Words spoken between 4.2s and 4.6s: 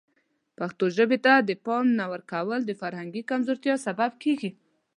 کیږي.